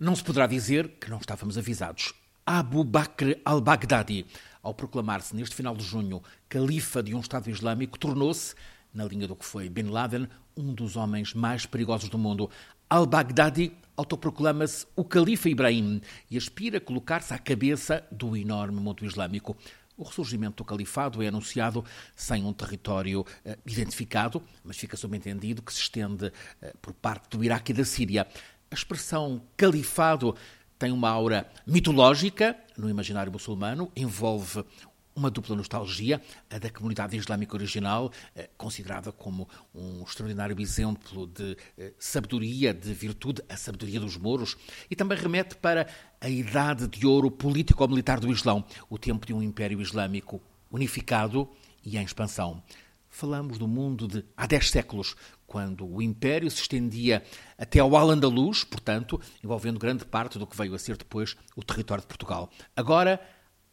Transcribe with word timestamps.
Não 0.00 0.16
se 0.16 0.24
poderá 0.24 0.46
dizer 0.46 0.96
que 0.98 1.10
não 1.10 1.18
estávamos 1.18 1.58
avisados. 1.58 2.14
Abu 2.46 2.82
Bakr 2.84 3.38
al-Baghdadi, 3.44 4.24
ao 4.62 4.72
proclamar-se 4.72 5.36
neste 5.36 5.54
final 5.54 5.76
de 5.76 5.84
junho 5.84 6.22
califa 6.48 7.02
de 7.02 7.14
um 7.14 7.20
Estado 7.20 7.50
Islâmico, 7.50 7.98
tornou-se, 7.98 8.54
na 8.94 9.04
linha 9.04 9.28
do 9.28 9.36
que 9.36 9.44
foi 9.44 9.68
Bin 9.68 9.90
Laden, 9.90 10.26
um 10.56 10.72
dos 10.72 10.96
homens 10.96 11.34
mais 11.34 11.66
perigosos 11.66 12.08
do 12.08 12.16
mundo. 12.16 12.48
Al-Baghdadi 12.88 13.76
autoproclama-se 13.94 14.86
o 14.96 15.04
califa 15.04 15.50
Ibrahim 15.50 16.00
e 16.30 16.38
aspira 16.38 16.78
a 16.78 16.80
colocar-se 16.80 17.34
à 17.34 17.38
cabeça 17.38 18.02
do 18.10 18.34
enorme 18.34 18.80
mundo 18.80 19.04
islâmico. 19.04 19.54
O 19.98 20.02
ressurgimento 20.02 20.56
do 20.56 20.64
califado 20.64 21.22
é 21.22 21.28
anunciado 21.28 21.84
sem 22.16 22.42
um 22.42 22.54
território 22.54 23.20
uh, 23.20 23.58
identificado, 23.66 24.42
mas 24.64 24.78
fica 24.78 24.96
subentendido 24.96 25.60
que 25.60 25.74
se 25.74 25.80
estende 25.80 26.28
uh, 26.28 26.78
por 26.80 26.94
parte 26.94 27.36
do 27.36 27.44
Iraque 27.44 27.72
e 27.72 27.74
da 27.74 27.84
Síria. 27.84 28.26
A 28.72 28.74
expressão 28.76 29.42
califado 29.56 30.36
tem 30.78 30.92
uma 30.92 31.10
aura 31.10 31.50
mitológica 31.66 32.56
no 32.78 32.88
imaginário 32.88 33.32
muçulmano, 33.32 33.90
envolve 33.96 34.64
uma 35.12 35.28
dupla 35.28 35.56
nostalgia, 35.56 36.22
a 36.48 36.56
da 36.56 36.70
comunidade 36.70 37.16
islâmica 37.16 37.56
original, 37.56 38.12
eh, 38.32 38.48
considerada 38.56 39.10
como 39.10 39.48
um 39.74 40.04
extraordinário 40.04 40.58
exemplo 40.60 41.26
de 41.26 41.56
eh, 41.76 41.92
sabedoria, 41.98 42.72
de 42.72 42.94
virtude, 42.94 43.42
a 43.48 43.56
sabedoria 43.56 43.98
dos 43.98 44.16
mouros, 44.16 44.56
e 44.88 44.94
também 44.94 45.18
remete 45.18 45.56
para 45.56 45.88
a 46.20 46.28
idade 46.28 46.86
de 46.86 47.04
ouro 47.04 47.28
político-militar 47.28 48.20
do 48.20 48.30
Islão, 48.30 48.64
o 48.88 48.96
tempo 48.96 49.26
de 49.26 49.34
um 49.34 49.42
império 49.42 49.82
islâmico 49.82 50.40
unificado 50.70 51.48
e 51.84 51.98
em 51.98 52.04
expansão. 52.04 52.62
Falamos 53.10 53.58
do 53.58 53.66
mundo 53.66 54.06
de 54.06 54.24
há 54.36 54.46
10 54.46 54.70
séculos, 54.70 55.16
quando 55.46 55.84
o 55.84 56.00
Império 56.00 56.48
se 56.48 56.62
estendia 56.62 57.24
até 57.58 57.80
ao 57.80 57.96
Al-Andalus, 57.96 58.62
portanto, 58.62 59.20
envolvendo 59.42 59.80
grande 59.80 60.04
parte 60.04 60.38
do 60.38 60.46
que 60.46 60.56
veio 60.56 60.74
a 60.74 60.78
ser 60.78 60.96
depois 60.96 61.36
o 61.56 61.62
território 61.62 62.02
de 62.02 62.06
Portugal. 62.06 62.48
Agora, 62.74 63.20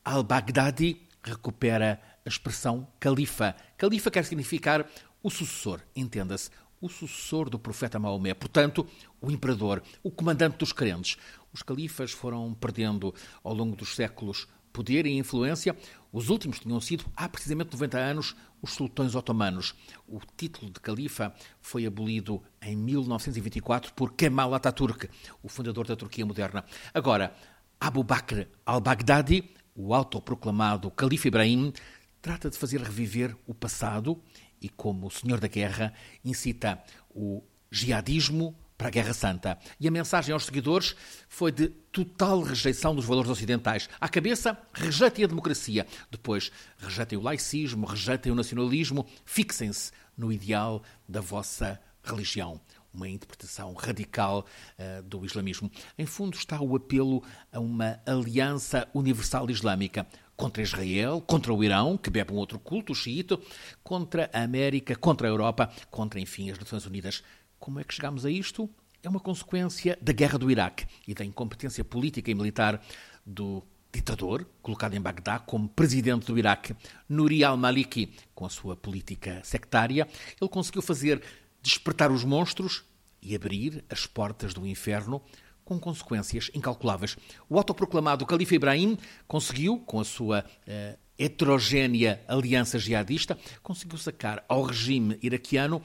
al-Baghdadi 0.04 1.08
recupera 1.22 2.02
a 2.26 2.28
expressão 2.28 2.88
califa. 3.00 3.56
Califa 3.78 4.10
quer 4.10 4.26
significar 4.26 4.90
o 5.22 5.30
sucessor, 5.30 5.82
entenda-se, 5.96 6.50
o 6.82 6.90
sucessor 6.90 7.50
do 7.50 7.60
profeta 7.60 8.00
Maomé, 8.00 8.34
portanto, 8.34 8.88
o 9.22 9.32
imperador, 9.32 9.84
o 10.04 10.12
comandante 10.12 10.58
dos 10.58 10.72
crentes. 10.72 11.18
Os 11.54 11.62
califas 11.62 12.12
foram 12.12 12.54
perdendo 12.54 13.14
ao 13.44 13.54
longo 13.54 13.76
dos 13.76 13.96
séculos 13.96 14.48
poder 14.78 15.08
e 15.08 15.18
influência, 15.18 15.76
os 16.14 16.30
últimos 16.30 16.60
tinham 16.60 16.80
sido, 16.80 17.04
há 17.16 17.28
precisamente 17.28 17.74
90 17.74 17.98
anos, 17.98 18.36
os 18.62 18.74
sultões 18.74 19.16
otomanos. 19.16 19.74
O 20.08 20.20
título 20.38 20.72
de 20.72 20.80
califa 20.80 21.34
foi 21.60 21.88
abolido 21.88 22.44
em 22.62 22.76
1924 22.76 23.92
por 23.96 24.14
Kemal 24.14 24.54
Atatürk, 24.54 25.10
o 25.42 25.50
fundador 25.50 25.88
da 25.88 25.96
Turquia 25.96 26.24
moderna. 26.28 26.64
Agora, 26.94 27.36
Abu 27.80 28.04
Bakr 28.04 28.48
al-Baghdadi, 28.64 29.50
o 29.76 29.96
autoproclamado 29.96 30.92
califa 30.92 31.28
Ibrahim, 31.28 31.74
trata 32.22 32.52
de 32.52 32.58
fazer 32.58 32.80
reviver 32.80 33.36
o 33.48 33.56
passado 33.56 34.22
e, 34.62 34.70
como 34.70 35.08
o 35.08 35.12
senhor 35.12 35.40
da 35.40 35.48
guerra, 35.48 35.92
incita 36.24 36.80
o 37.10 37.44
jihadismo, 37.72 38.56
para 38.78 38.88
a 38.88 38.92
Guerra 38.92 39.14
Santa. 39.14 39.58
E 39.80 39.88
a 39.88 39.92
mensagem 39.92 40.34
aos 40.34 40.46
seguidores 40.46 40.96
foi 41.28 41.52
de 41.52 41.70
total 41.92 42.42
rejeição 42.42 42.96
dos 42.96 43.06
valores 43.06 43.32
ocidentais. 43.32 43.90
À 44.00 44.08
cabeça, 44.08 44.58
rejeitem 44.74 45.26
a 45.26 45.28
democracia. 45.28 45.88
Depois, 46.12 46.52
rejeitem 46.78 47.18
o 47.18 47.22
laicismo, 47.22 47.88
rejeitem 47.88 48.32
o 48.32 48.36
nacionalismo. 48.36 49.08
Fixem-se 49.26 49.92
no 50.16 50.32
ideal 50.32 50.84
da 51.10 51.22
vossa 51.22 51.80
religião. 52.04 52.62
Uma 52.94 53.10
interpretação 53.10 53.74
radical 53.74 54.46
uh, 54.80 55.04
do 55.04 55.26
islamismo. 55.26 55.70
Em 55.98 56.06
fundo, 56.06 56.38
está 56.38 56.60
o 56.62 56.76
apelo 56.76 57.24
a 57.52 57.60
uma 57.60 58.00
aliança 58.06 58.88
universal 58.94 59.50
islâmica 59.50 60.08
contra 60.36 60.62
Israel, 60.62 61.20
contra 61.20 61.54
o 61.54 61.64
Irão, 61.64 61.98
que 61.98 62.12
bebe 62.12 62.32
um 62.32 62.38
outro 62.38 62.60
culto, 62.60 62.94
o 62.94 62.96
xiita, 62.96 63.40
contra 63.84 64.30
a 64.32 64.44
América, 64.44 64.96
contra 64.96 65.28
a 65.28 65.32
Europa, 65.32 65.72
contra, 65.90 66.20
enfim, 66.20 66.52
as 66.52 66.60
Nações 66.60 66.86
Unidas. 66.86 67.24
Como 67.60 67.80
é 67.80 67.84
que 67.84 67.94
chegamos 67.94 68.26
a 68.26 68.32
isto? 68.32 68.70
É 69.04 69.10
uma 69.10 69.20
consequência 69.20 69.98
da 70.02 70.12
guerra 70.12 70.38
do 70.38 70.50
Iraque 70.50 70.86
e 71.08 71.14
da 71.14 71.24
incompetência 71.24 71.84
política 71.84 72.32
e 72.32 72.36
militar 72.36 72.82
do 73.26 73.64
ditador, 73.94 74.48
colocado 74.62 74.94
em 74.94 75.02
Bagdá 75.02 75.40
como 75.40 75.68
presidente 75.68 76.28
do 76.28 76.38
Iraque, 76.38 76.76
Nuri 77.08 77.44
al-Maliki, 77.44 78.14
com 78.36 78.46
a 78.46 78.50
sua 78.50 78.76
política 78.76 79.42
sectária, 79.44 80.08
ele 80.40 80.50
conseguiu 80.50 80.82
fazer 80.82 81.22
despertar 81.62 82.12
os 82.12 82.24
monstros 82.24 82.84
e 83.22 83.36
abrir 83.36 83.84
as 83.90 84.06
portas 84.06 84.54
do 84.54 84.68
inferno 84.68 85.22
com 85.66 85.80
consequências 85.80 86.50
incalculáveis. 86.54 87.18
O 87.50 87.58
autoproclamado 87.58 88.26
Califa 88.26 88.56
Ibrahim 88.56 88.98
conseguiu, 89.28 89.80
com 89.80 90.00
a 90.00 90.06
sua 90.06 90.46
uh, 90.46 90.98
heterogénea 91.18 92.22
aliança 92.28 92.80
jihadista, 92.80 93.38
conseguiu 93.62 93.98
sacar 93.98 94.46
ao 94.48 94.64
regime 94.64 95.18
iraquiano 95.22 95.82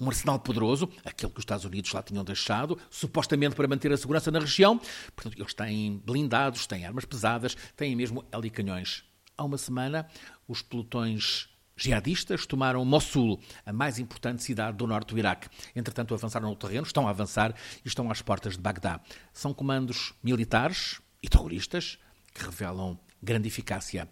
um 0.00 0.08
arsenal 0.08 0.38
poderoso, 0.38 0.88
aquele 1.04 1.32
que 1.32 1.38
os 1.38 1.42
Estados 1.42 1.64
Unidos 1.64 1.92
lá 1.92 2.02
tinham 2.02 2.24
deixado, 2.24 2.78
supostamente 2.90 3.54
para 3.54 3.68
manter 3.68 3.92
a 3.92 3.96
segurança 3.96 4.30
na 4.30 4.40
região. 4.40 4.78
Portanto, 5.14 5.38
eles 5.38 5.54
têm 5.54 5.98
blindados, 6.04 6.66
têm 6.66 6.84
armas 6.84 7.04
pesadas, 7.04 7.56
têm 7.76 7.94
mesmo 7.94 8.24
helicanhões. 8.32 9.04
Há 9.36 9.44
uma 9.44 9.58
semana, 9.58 10.08
os 10.46 10.62
pelotões 10.62 11.48
jihadistas 11.76 12.46
tomaram 12.46 12.84
Mossul, 12.84 13.40
a 13.66 13.72
mais 13.72 13.98
importante 13.98 14.42
cidade 14.42 14.76
do 14.76 14.86
norte 14.86 15.08
do 15.08 15.18
Iraque. 15.18 15.48
Entretanto, 15.74 16.14
avançaram 16.14 16.48
no 16.48 16.56
terreno, 16.56 16.86
estão 16.86 17.06
a 17.06 17.10
avançar 17.10 17.54
e 17.84 17.88
estão 17.88 18.10
às 18.10 18.22
portas 18.22 18.54
de 18.54 18.60
Bagdá. 18.60 19.00
São 19.32 19.52
comandos 19.52 20.12
militares 20.22 21.00
e 21.22 21.28
terroristas 21.28 21.98
que 22.32 22.44
revelam 22.44 22.98
grande 23.22 23.48
eficácia. 23.48 24.08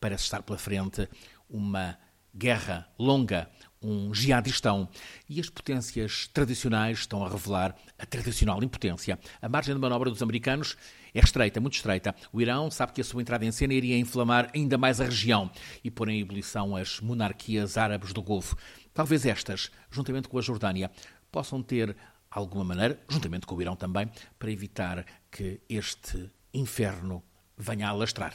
Parece 0.00 0.24
estar 0.24 0.42
pela 0.42 0.58
frente 0.58 1.08
uma 1.48 1.98
guerra 2.34 2.88
longa, 2.98 3.48
um 3.82 4.14
jihadistão. 4.14 4.88
E 5.28 5.40
as 5.40 5.48
potências 5.48 6.28
tradicionais 6.28 7.00
estão 7.00 7.24
a 7.24 7.28
revelar 7.28 7.74
a 7.98 8.06
tradicional 8.06 8.62
impotência. 8.62 9.18
A 9.40 9.48
margem 9.48 9.74
de 9.74 9.80
manobra 9.80 10.10
dos 10.10 10.22
americanos 10.22 10.76
é 11.14 11.20
estreita, 11.20 11.60
muito 11.60 11.74
estreita. 11.74 12.14
O 12.32 12.40
Irão 12.40 12.70
sabe 12.70 12.92
que 12.92 13.00
a 13.00 13.04
sua 13.04 13.20
entrada 13.20 13.44
em 13.44 13.52
cena 13.52 13.74
iria 13.74 13.98
inflamar 13.98 14.50
ainda 14.54 14.78
mais 14.78 15.00
a 15.00 15.04
região 15.04 15.50
e 15.84 15.90
pôr 15.90 16.08
em 16.08 16.20
ebulição 16.20 16.74
as 16.76 17.00
monarquias 17.00 17.76
árabes 17.76 18.12
do 18.12 18.22
Golfo. 18.22 18.56
Talvez 18.94 19.26
estas, 19.26 19.70
juntamente 19.90 20.28
com 20.28 20.38
a 20.38 20.42
Jordânia, 20.42 20.90
possam 21.30 21.62
ter 21.62 21.96
alguma 22.30 22.64
maneira, 22.64 22.98
juntamente 23.08 23.46
com 23.46 23.54
o 23.54 23.62
Irão 23.62 23.76
também, 23.76 24.10
para 24.38 24.50
evitar 24.50 25.04
que 25.30 25.60
este 25.68 26.30
inferno 26.54 27.22
venha 27.56 27.88
a 27.88 27.90
alastrar. 27.90 28.34